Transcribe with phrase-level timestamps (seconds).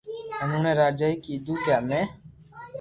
[0.39, 2.01] ھين اوڻي راجائي ڪآدو ڪي ھمي